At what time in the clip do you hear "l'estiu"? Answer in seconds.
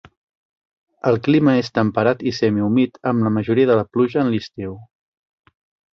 4.37-4.75